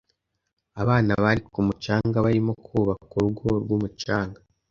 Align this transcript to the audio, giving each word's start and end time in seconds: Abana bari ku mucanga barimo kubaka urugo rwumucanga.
Abana 0.81 1.11
bari 1.23 1.41
ku 1.51 1.59
mucanga 1.67 2.17
barimo 2.25 2.53
kubaka 2.65 3.11
urugo 3.17 3.47
rwumucanga. 3.63 4.39